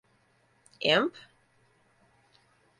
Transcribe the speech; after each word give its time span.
Imp. 0.93 1.13